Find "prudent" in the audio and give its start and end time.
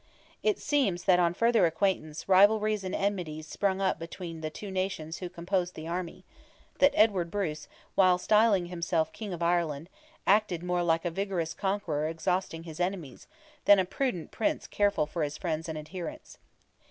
13.85-14.31